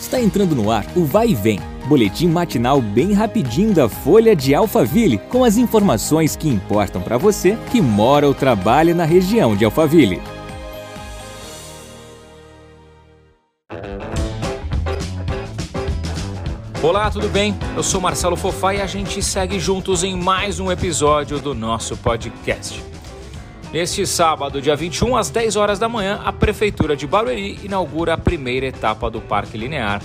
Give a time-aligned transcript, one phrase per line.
[0.00, 4.54] Está entrando no ar o Vai e Vem, boletim matinal bem rapidinho da Folha de
[4.54, 9.64] Alphaville, com as informações que importam para você que mora ou trabalha na região de
[9.64, 10.22] Alphaville.
[16.80, 17.56] Olá, tudo bem?
[17.76, 21.96] Eu sou Marcelo Fofá e a gente segue juntos em mais um episódio do nosso
[21.96, 22.97] podcast.
[23.70, 28.18] Neste sábado, dia 21, às 10 horas da manhã, a Prefeitura de Barueri inaugura a
[28.18, 30.00] primeira etapa do Parque Linear,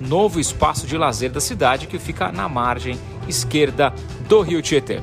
[0.00, 3.94] novo espaço de lazer da cidade que fica na margem esquerda
[4.28, 5.00] do Rio Tietê.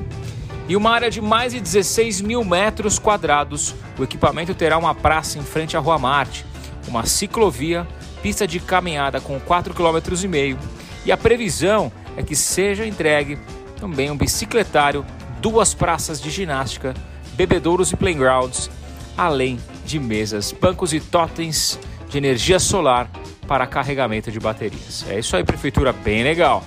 [0.68, 5.38] Em uma área de mais de 16 mil metros quadrados, o equipamento terá uma praça
[5.38, 6.44] em frente à Rua Marte,
[6.86, 7.88] uma ciclovia,
[8.22, 10.58] pista de caminhada com 4,5 km
[11.06, 13.38] e a previsão é que seja entregue
[13.80, 15.02] também um bicicletário,
[15.40, 16.92] duas praças de ginástica
[17.34, 18.70] bebedouros e playgrounds,
[19.16, 21.78] além de mesas, bancos e totens
[22.08, 23.10] de energia solar
[23.46, 25.04] para carregamento de baterias.
[25.08, 26.64] É isso aí, prefeitura bem legal.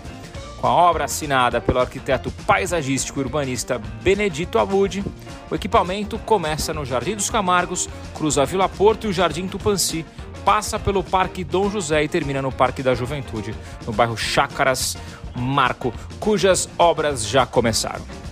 [0.59, 5.03] Com a obra assinada pelo arquiteto paisagístico e urbanista Benedito Abud,
[5.49, 10.05] o equipamento começa no Jardim dos Camargos, cruza a Vila Porto e o Jardim Tupanci,
[10.43, 13.53] passa pelo Parque Dom José e termina no Parque da Juventude,
[13.85, 14.97] no bairro Chácaras
[15.35, 18.24] Marco, cujas obras já começaram.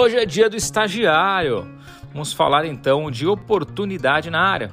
[0.00, 1.68] Hoje é dia do estagiário.
[2.12, 4.70] Vamos falar então de oportunidade na área.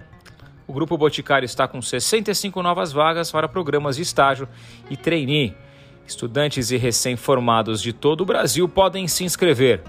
[0.68, 4.48] O Grupo Boticário está com 65 novas vagas para programas de estágio
[4.88, 5.56] e trainee.
[6.06, 9.82] Estudantes e recém-formados de todo o Brasil podem se inscrever.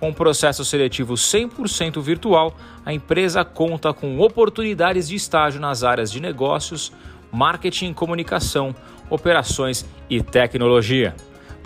[0.00, 2.52] Com um processo seletivo 100% virtual,
[2.84, 6.90] a empresa conta com oportunidades de estágio nas áreas de negócios,
[7.30, 8.74] marketing, comunicação,
[9.08, 11.14] operações e tecnologia.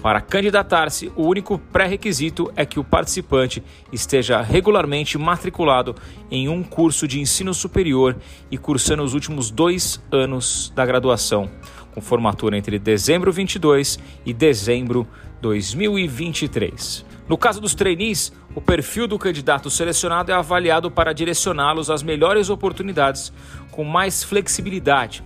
[0.07, 3.61] Para candidatar-se, o único pré-requisito é que o participante
[3.93, 5.97] esteja regularmente matriculado
[6.31, 8.17] em um curso de ensino superior
[8.49, 11.51] e cursando os últimos dois anos da graduação,
[11.93, 15.09] com formatura entre dezembro 22 e dezembro
[15.41, 17.05] 2023.
[17.29, 22.49] No caso dos trainees, o perfil do candidato selecionado é avaliado para direcioná-los às melhores
[22.49, 23.33] oportunidades
[23.73, 25.25] com mais flexibilidade,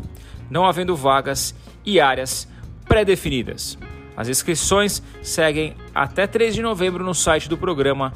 [0.50, 2.48] não havendo vagas e áreas
[2.88, 3.76] pré-definidas.
[4.16, 8.12] As inscrições seguem até 3 de novembro no site do programa